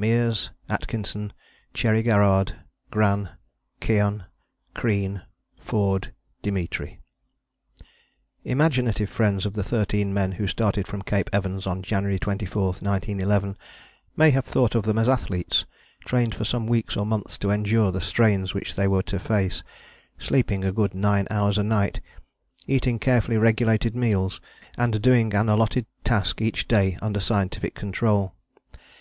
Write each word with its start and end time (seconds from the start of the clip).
EVANS 0.00 0.50
CHERRY 1.74 2.04
GARRARD 2.04 2.54
DIMITRI 2.92 3.32
BOWERS 3.80 3.80
GRAN 3.80 5.22
OATES 5.56 6.08
KEOHANE 6.40 6.98
Imaginative 8.44 9.10
friends 9.10 9.44
of 9.44 9.54
the 9.54 9.64
thirteen 9.64 10.14
men 10.14 10.30
who 10.30 10.46
started 10.46 10.86
from 10.86 11.02
Cape 11.02 11.28
Evans 11.32 11.66
on 11.66 11.82
January 11.82 12.20
24, 12.20 12.62
1911, 12.64 13.56
may 14.16 14.30
have 14.30 14.44
thought 14.44 14.76
of 14.76 14.84
them 14.84 14.96
as 14.98 15.08
athletes, 15.08 15.66
trained 16.04 16.36
for 16.36 16.44
some 16.44 16.68
weeks 16.68 16.96
or 16.96 17.04
months 17.04 17.36
to 17.38 17.50
endure 17.50 17.90
the 17.90 18.00
strains 18.00 18.54
which 18.54 18.76
they 18.76 18.86
were 18.86 19.02
to 19.02 19.18
face, 19.18 19.64
sleeping 20.16 20.64
a 20.64 20.70
good 20.70 20.94
nine 20.94 21.26
hours 21.28 21.58
a 21.58 21.64
night, 21.64 22.00
eating 22.68 23.00
carefully 23.00 23.36
regulated 23.36 23.96
meals 23.96 24.40
and 24.78 25.02
doing 25.02 25.34
an 25.34 25.48
allotted 25.48 25.86
task 26.04 26.40
each 26.40 26.68
day 26.68 26.96
under 27.02 27.18
scientific 27.18 27.74
control. 27.74 28.36